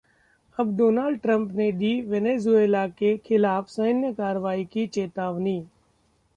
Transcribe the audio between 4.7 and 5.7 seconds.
की चेतावनी